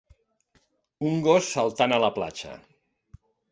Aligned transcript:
Un 1.09 1.19
gos 1.27 1.51
saltant 1.57 1.95
a 1.97 2.01
la 2.07 2.11
platja 2.19 2.57